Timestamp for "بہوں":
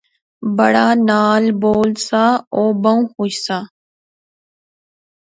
2.81-3.03